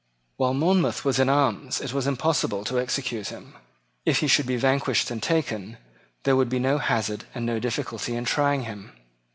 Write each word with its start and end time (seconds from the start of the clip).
While 0.37 0.55
Monmouth 0.55 1.05
was 1.05 1.19
in 1.19 1.29
arms 1.29 1.79
it 1.79 1.93
was 1.93 2.07
impossible 2.07 2.63
to 2.65 2.79
execute 2.79 3.27
him. 3.27 3.53
If 4.03 4.21
he 4.21 4.27
should 4.27 4.47
be 4.47 4.55
vanquished 4.57 5.11
and 5.11 5.21
taken, 5.21 5.77
there 6.23 6.35
would 6.35 6.49
be 6.49 6.57
no 6.57 6.79
hazard 6.79 7.25
and 7.35 7.45
no 7.45 7.59
difficulty 7.59 8.15
in 8.15 8.25
trying 8.25 8.63
him. 8.63 8.93